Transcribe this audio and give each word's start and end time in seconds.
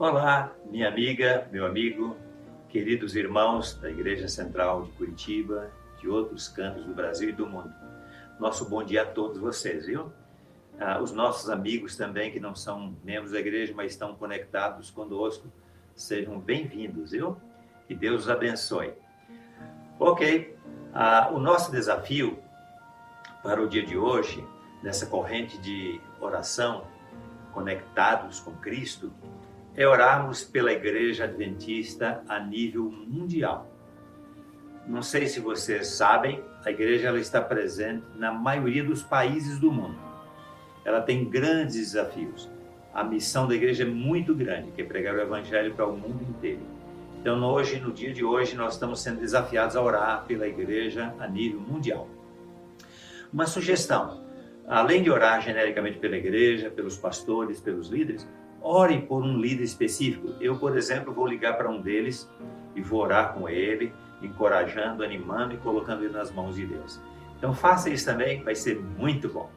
Olá, 0.00 0.52
minha 0.70 0.86
amiga, 0.86 1.48
meu 1.50 1.66
amigo, 1.66 2.16
queridos 2.68 3.16
irmãos 3.16 3.74
da 3.74 3.90
Igreja 3.90 4.28
Central 4.28 4.84
de 4.84 4.92
Curitiba, 4.92 5.72
de 5.98 6.08
outros 6.08 6.46
cantos 6.46 6.84
do 6.84 6.94
Brasil 6.94 7.30
e 7.30 7.32
do 7.32 7.48
mundo. 7.48 7.74
Nosso 8.38 8.70
bom 8.70 8.84
dia 8.84 9.02
a 9.02 9.04
todos 9.04 9.38
vocês, 9.38 9.86
viu? 9.86 10.12
Ah, 10.78 11.00
os 11.00 11.10
nossos 11.10 11.50
amigos 11.50 11.96
também 11.96 12.30
que 12.30 12.38
não 12.38 12.54
são 12.54 12.94
membros 13.02 13.32
da 13.32 13.40
igreja, 13.40 13.72
mas 13.74 13.90
estão 13.90 14.14
conectados 14.14 14.88
conosco, 14.88 15.52
sejam 15.96 16.38
bem-vindos, 16.38 17.10
viu? 17.10 17.36
Que 17.88 17.94
Deus 17.96 18.22
os 18.22 18.30
abençoe. 18.30 18.92
Ok, 19.98 20.56
ah, 20.94 21.28
o 21.32 21.40
nosso 21.40 21.72
desafio 21.72 22.38
para 23.42 23.60
o 23.60 23.68
dia 23.68 23.84
de 23.84 23.96
hoje, 23.98 24.46
nessa 24.80 25.06
corrente 25.06 25.58
de 25.58 26.00
oração, 26.20 26.86
conectados 27.52 28.38
com 28.38 28.52
Cristo, 28.58 29.12
é 29.78 29.86
orarmos 29.86 30.42
pela 30.42 30.72
Igreja 30.72 31.22
Adventista 31.22 32.20
a 32.28 32.40
nível 32.40 32.90
mundial. 32.90 33.72
Não 34.88 35.02
sei 35.02 35.28
se 35.28 35.38
vocês 35.38 35.86
sabem, 35.86 36.42
a 36.64 36.70
igreja 36.72 37.06
ela 37.06 37.20
está 37.20 37.40
presente 37.40 38.02
na 38.16 38.32
maioria 38.32 38.82
dos 38.82 39.04
países 39.04 39.60
do 39.60 39.70
mundo. 39.70 39.96
Ela 40.84 41.00
tem 41.00 41.30
grandes 41.30 41.76
desafios. 41.76 42.50
A 42.92 43.04
missão 43.04 43.46
da 43.46 43.54
igreja 43.54 43.84
é 43.84 43.86
muito 43.86 44.34
grande, 44.34 44.72
que 44.72 44.82
é 44.82 44.84
pregar 44.84 45.14
o 45.14 45.20
evangelho 45.20 45.72
para 45.72 45.86
o 45.86 45.96
mundo 45.96 46.24
inteiro. 46.28 46.62
Então, 47.20 47.40
hoje, 47.44 47.78
no 47.78 47.92
dia 47.92 48.12
de 48.12 48.24
hoje, 48.24 48.56
nós 48.56 48.72
estamos 48.74 49.00
sendo 49.00 49.20
desafiados 49.20 49.76
a 49.76 49.80
orar 49.80 50.24
pela 50.24 50.48
igreja 50.48 51.14
a 51.20 51.28
nível 51.28 51.60
mundial. 51.60 52.08
Uma 53.32 53.46
sugestão: 53.46 54.24
além 54.66 55.04
de 55.04 55.10
orar 55.10 55.40
genericamente 55.40 55.98
pela 55.98 56.16
igreja, 56.16 56.68
pelos 56.68 56.96
pastores, 56.96 57.60
pelos 57.60 57.88
líderes, 57.88 58.26
ore 58.60 59.02
por 59.02 59.22
um 59.22 59.38
líder 59.38 59.64
específico. 59.64 60.34
Eu, 60.40 60.56
por 60.56 60.76
exemplo, 60.76 61.12
vou 61.12 61.26
ligar 61.26 61.56
para 61.56 61.68
um 61.68 61.80
deles 61.80 62.30
e 62.74 62.80
vou 62.80 63.00
orar 63.00 63.32
com 63.32 63.48
ele, 63.48 63.92
encorajando, 64.22 65.02
animando 65.02 65.54
e 65.54 65.58
colocando 65.58 66.04
ele 66.04 66.12
nas 66.12 66.30
mãos 66.30 66.56
de 66.56 66.66
Deus. 66.66 67.00
Então 67.36 67.54
faça 67.54 67.88
isso 67.88 68.04
também, 68.04 68.42
vai 68.42 68.54
ser 68.54 68.80
muito 68.80 69.28
bom. 69.28 69.50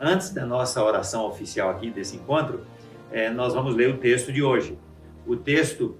Antes 0.00 0.30
da 0.30 0.44
nossa 0.44 0.82
oração 0.82 1.26
oficial 1.26 1.70
aqui 1.70 1.90
desse 1.90 2.16
encontro, 2.16 2.66
é, 3.10 3.30
nós 3.30 3.54
vamos 3.54 3.74
ler 3.74 3.90
o 3.90 3.98
texto 3.98 4.32
de 4.32 4.42
hoje. 4.42 4.78
O 5.26 5.36
texto 5.36 5.96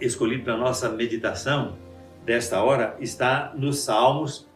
escolhido 0.00 0.44
para 0.44 0.56
nossa 0.56 0.88
meditação 0.88 1.76
desta 2.24 2.62
hora 2.62 2.96
está 2.98 3.52
nos 3.54 3.80
Salmos 3.80 4.48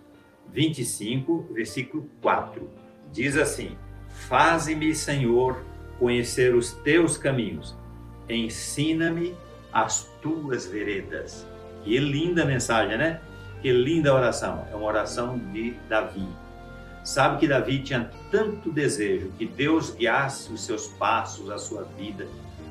25, 0.53 1.49
versículo 1.53 2.09
4. 2.21 2.69
Diz 3.13 3.37
assim: 3.37 3.77
Faze-me, 4.09 4.95
Senhor, 4.95 5.63
conhecer 5.99 6.55
os 6.55 6.73
teus 6.73 7.17
caminhos. 7.17 7.77
Ensina-me 8.29 9.35
as 9.73 10.05
tuas 10.23 10.67
veredas. 10.67 11.47
Que 11.85 11.99
linda 11.99 12.45
mensagem, 12.45 12.99
né? 12.99 13.21
Que 13.63 13.73
linda 13.73 14.15
oração. 14.15 14.67
É 14.73 14.75
uma 14.75 14.87
oração 14.87 15.39
de 15.53 15.73
Davi. 15.89 16.27
Sabe 17.05 17.39
que 17.39 17.47
Davi 17.47 17.79
tinha 17.79 18.11
tanto 18.33 18.73
desejo 18.73 19.31
que 19.39 19.47
Deus 19.47 19.95
guiasse 19.95 20.53
os 20.53 20.65
seus 20.65 20.89
passos, 20.89 21.49
a 21.51 21.59
sua 21.59 21.85
vida, 21.97 22.27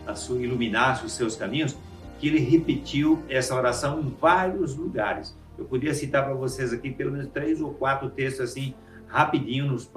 a 0.06 0.14
sua, 0.14 0.42
iluminasse 0.42 1.06
os 1.06 1.14
seus 1.14 1.38
caminhos, 1.38 1.78
que 2.20 2.28
ele 2.28 2.40
repetiu 2.40 3.24
essa 3.30 3.56
oração 3.56 4.02
em 4.02 4.14
vários 4.20 4.76
lugares. 4.76 5.38
Eu 5.58 5.64
podia 5.64 5.94
citar 5.94 6.26
para 6.26 6.34
vocês 6.34 6.74
aqui 6.74 6.92
pelo 6.92 7.14
menos 7.14 7.28
três 7.28 7.62
ou 7.62 7.74
quatro 7.74 8.10
textos 8.10 8.50
assim, 8.50 8.74
rapidinho, 9.08 9.68
nos, 9.68 9.90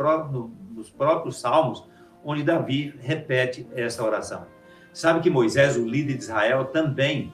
nos 0.70 0.88
próprios 0.88 1.40
Salmos, 1.40 1.84
onde 2.24 2.42
Davi 2.42 2.94
repete 3.00 3.66
essa 3.74 4.04
oração. 4.04 4.46
Sabe 4.92 5.20
que 5.20 5.30
Moisés, 5.30 5.76
o 5.76 5.86
líder 5.86 6.16
de 6.16 6.22
Israel, 6.24 6.66
também 6.66 7.32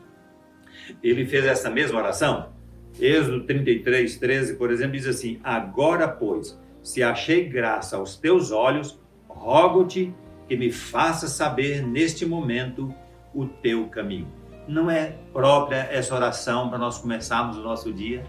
ele 1.03 1.25
fez 1.27 1.45
essa 1.47 1.71
mesma 1.71 1.99
oração? 1.99 2.53
Êxodo 3.01 3.45
33, 3.45 4.19
13, 4.19 4.55
por 4.55 4.71
exemplo, 4.71 4.93
diz 4.93 5.07
assim: 5.07 5.41
Agora, 5.43 6.07
pois, 6.07 6.59
se 6.83 7.03
achei 7.03 7.49
graça 7.49 7.97
aos 7.97 8.17
teus 8.17 8.53
olhos, 8.53 9.01
rogo-te 9.29 10.15
que 10.47 10.57
me 10.57 10.71
faça 10.71 11.27
saber 11.27 11.85
neste 11.85 12.27
momento 12.27 12.95
o 13.35 13.47
teu 13.47 13.89
caminho. 13.89 14.29
Não 14.69 14.91
é 14.91 15.17
própria 15.33 15.89
essa 15.91 16.15
oração 16.15 16.69
para 16.69 16.79
nós 16.79 16.99
começarmos 16.99 17.57
o 17.57 17.63
nosso 17.63 17.93
dia? 17.93 18.25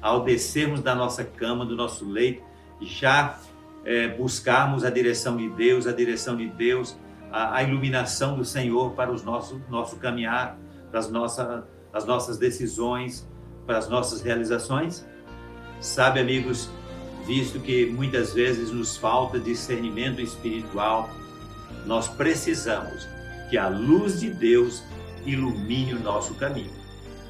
Ao 0.00 0.22
descermos 0.22 0.80
da 0.80 0.94
nossa 0.94 1.24
cama, 1.24 1.64
do 1.64 1.74
nosso 1.74 2.08
leito, 2.08 2.42
já 2.80 3.38
é, 3.84 4.08
buscarmos 4.08 4.84
a 4.84 4.90
direção 4.90 5.36
de 5.36 5.48
Deus, 5.48 5.86
a 5.86 5.92
direção 5.92 6.36
de 6.36 6.48
Deus, 6.48 6.96
a, 7.30 7.56
a 7.56 7.62
iluminação 7.62 8.36
do 8.36 8.44
Senhor 8.44 8.92
para 8.92 9.10
o 9.10 9.22
nosso, 9.22 9.60
nosso 9.68 9.96
caminhar, 9.96 10.58
para 10.90 11.00
as, 11.00 11.10
nossa, 11.10 11.66
as 11.92 12.04
nossas 12.04 12.38
decisões, 12.38 13.26
para 13.66 13.78
as 13.78 13.88
nossas 13.88 14.20
realizações? 14.20 15.06
Sabe, 15.80 16.20
amigos, 16.20 16.70
visto 17.26 17.60
que 17.60 17.86
muitas 17.86 18.32
vezes 18.32 18.70
nos 18.70 18.96
falta 18.96 19.38
discernimento 19.38 20.20
espiritual, 20.20 21.08
nós 21.86 22.08
precisamos 22.08 23.06
que 23.50 23.56
a 23.56 23.68
luz 23.68 24.20
de 24.20 24.30
Deus 24.30 24.82
ilumine 25.24 25.94
o 25.94 26.00
nosso 26.00 26.34
caminho. 26.34 26.72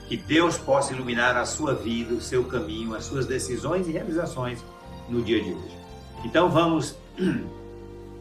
Que 0.08 0.16
Deus 0.16 0.56
possa 0.56 0.92
iluminar 0.92 1.36
a 1.36 1.44
sua 1.44 1.74
vida, 1.74 2.14
o 2.14 2.20
seu 2.20 2.44
caminho, 2.44 2.94
as 2.94 3.04
suas 3.04 3.26
decisões 3.26 3.86
e 3.88 3.92
realizações 3.92 4.64
no 5.08 5.22
dia 5.22 5.42
de 5.42 5.52
hoje. 5.52 5.76
Então 6.24 6.48
vamos 6.48 6.98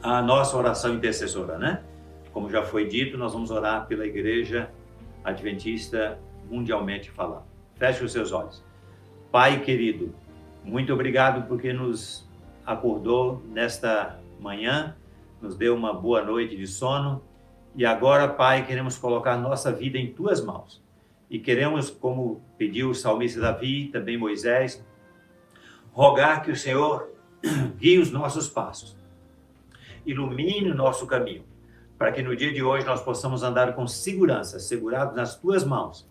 à 0.02 0.22
nossa 0.22 0.56
oração 0.56 0.94
intercessora, 0.94 1.58
né? 1.58 1.84
Como 2.32 2.50
já 2.50 2.64
foi 2.64 2.88
dito, 2.88 3.18
nós 3.18 3.34
vamos 3.34 3.50
orar 3.50 3.88
pela 3.88 4.06
igreja 4.06 4.70
adventista 5.24 6.20
mundialmente 6.50 7.10
falando. 7.10 7.44
Feche 7.76 8.04
os 8.04 8.12
seus 8.12 8.32
olhos. 8.32 8.64
Pai 9.32 9.62
querido, 9.62 10.14
muito 10.64 10.94
obrigado 10.94 11.48
porque 11.48 11.74
nos 11.74 12.28
acordou 12.66 13.42
nesta 13.50 14.20
manhã, 14.40 14.96
nos 15.42 15.56
deu 15.56 15.76
uma 15.76 15.94
boa 15.94 16.24
noite 16.24 16.56
de 16.56 16.68
sono 16.68 17.22
e 17.76 17.86
agora, 17.86 18.28
Pai, 18.28 18.66
queremos 18.66 18.98
colocar 18.98 19.38
nossa 19.38 19.72
vida 19.72 19.98
em 19.98 20.12
tuas 20.12 20.44
mãos. 20.44 20.84
E 21.30 21.38
queremos, 21.38 21.92
como 21.92 22.42
pediu 22.58 22.90
o 22.90 22.96
salmista 22.96 23.40
Davi, 23.40 23.88
também 23.88 24.18
Moisés, 24.18 24.84
rogar 25.92 26.42
que 26.42 26.50
o 26.50 26.56
Senhor 26.56 27.08
guie 27.78 28.00
os 28.00 28.12
nossos 28.12 28.48
passos, 28.48 28.96
ilumine 30.06 30.72
o 30.72 30.76
nosso 30.76 31.06
caminho, 31.06 31.44
para 31.98 32.12
que 32.12 32.22
no 32.22 32.36
dia 32.36 32.54
de 32.54 32.62
hoje 32.64 32.86
nós 32.86 33.02
possamos 33.02 33.44
andar 33.44 33.74
com 33.74 33.88
segurança, 33.88 34.60
segurados 34.60 35.16
nas 35.16 35.36
tuas 35.36 35.64
mãos 35.64 36.08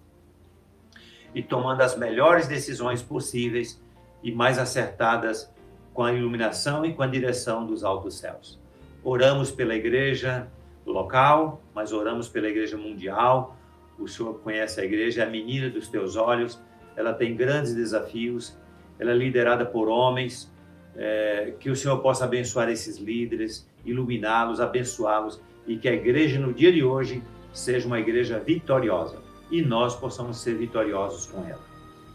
e 1.34 1.42
tomando 1.42 1.82
as 1.82 1.97
melhores 1.97 2.48
decisões 2.48 3.03
possíveis 3.03 3.81
e 4.22 4.32
mais 4.32 4.59
acertadas 4.59 5.53
com 5.92 6.03
a 6.03 6.12
iluminação 6.12 6.84
e 6.84 6.94
com 6.94 7.03
a 7.03 7.06
direção 7.06 7.66
dos 7.66 7.84
altos 7.84 8.19
céus. 8.19 8.59
Oramos 9.04 9.50
pela 9.50 9.75
igreja 9.75 10.48
local, 10.84 11.62
mas 11.75 11.92
oramos 11.92 12.28
pela 12.28 12.48
igreja 12.48 12.76
mundial. 12.76 13.56
O 13.98 14.09
Senhor 14.09 14.34
conhece 14.41 14.81
a 14.81 14.84
igreja, 14.84 15.22
é 15.22 15.26
a 15.26 15.31
menina 15.31 15.70
dos 15.70 15.88
teus 15.88 16.16
olhos, 16.16 16.60
ela 16.97 17.12
tem 17.12 17.36
grandes 17.36 17.75
desafios, 17.75 18.59
ela 18.98 19.10
é 19.12 19.15
liderada 19.15 19.65
por 19.65 19.88
homens 19.88 20.50
é, 20.96 21.54
que 21.60 21.70
o 21.70 21.76
Senhor 21.76 21.98
possa 21.98 22.24
abençoar 22.24 22.68
esses 22.68 22.96
líderes, 22.96 23.68
iluminá-los, 23.84 24.60
abençoá-los 24.60 25.40
e 25.66 25.76
que 25.76 25.88
a 25.88 25.92
igreja 25.92 26.38
no 26.38 26.52
dia 26.52 26.72
de 26.72 26.82
hoje 26.82 27.22
seja 27.52 27.86
uma 27.86 27.98
igreja 27.98 28.38
vitoriosa 28.38 29.18
e 29.50 29.62
nós 29.62 29.94
possamos 29.94 30.38
ser 30.38 30.54
vitoriosos 30.54 31.26
com 31.26 31.46
ela. 31.46 31.64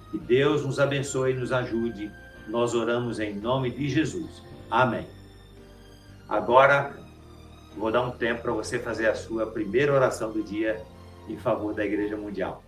Que 0.09 0.17
Deus 0.17 0.65
nos 0.65 0.79
abençoe 0.79 1.31
e 1.31 1.35
nos 1.35 1.51
ajude. 1.51 2.11
Nós 2.47 2.73
oramos 2.73 3.19
em 3.19 3.33
nome 3.33 3.71
de 3.71 3.87
Jesus. 3.87 4.43
Amém. 4.69 5.07
Agora, 6.27 6.93
vou 7.77 7.91
dar 7.91 8.01
um 8.01 8.11
tempo 8.11 8.41
para 8.41 8.51
você 8.51 8.79
fazer 8.79 9.07
a 9.07 9.15
sua 9.15 9.47
primeira 9.47 9.93
oração 9.93 10.31
do 10.31 10.43
dia 10.43 10.81
em 11.29 11.37
favor 11.37 11.73
da 11.73 11.85
Igreja 11.85 12.17
Mundial. 12.17 12.63